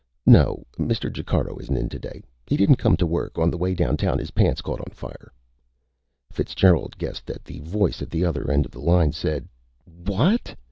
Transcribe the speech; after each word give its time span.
No, 0.25 0.63
Mr. 0.79 1.13
Jacaro 1.13 1.59
isn't 1.59 1.77
in 1.77 1.87
today. 1.87 2.23
He 2.47 2.57
didn't 2.57 2.77
come 2.77 2.97
to 2.97 3.05
work. 3.05 3.37
On 3.37 3.51
the 3.51 3.57
way 3.59 3.75
downtown 3.75 4.17
his 4.17 4.31
pants 4.31 4.59
caught 4.59 4.79
on 4.79 4.91
fire" 4.91 5.31
Fitzgerald 6.33 6.97
guessed 6.97 7.27
that 7.27 7.45
the 7.45 7.59
voice 7.59 8.01
at 8.01 8.09
the 8.09 8.25
other 8.25 8.49
end 8.49 8.65
of 8.65 8.71
the 8.71 8.81
line 8.81 9.11
said 9.11 9.47
"_What? 9.87 10.55